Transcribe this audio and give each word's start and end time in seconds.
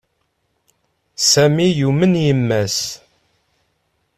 Sami 1.31 1.67
yumen 1.79 2.13
yemma-s. 2.25 2.77